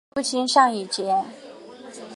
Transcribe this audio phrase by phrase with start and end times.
[0.15, 1.13] 父亲向以节。